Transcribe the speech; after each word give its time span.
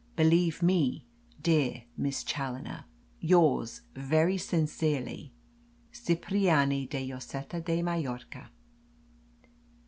Believe 0.15 0.63
me, 0.63 1.05
dear 1.43 1.83
Miss 1.95 2.23
Challoner, 2.23 2.85
yours 3.19 3.81
very 3.93 4.35
sincerely, 4.35 5.31
"CIPRIANI 5.91 6.87
DE 6.87 7.05
LLOSETA 7.07 7.61
DE 7.63 7.83
MALLORCA." 7.83 8.49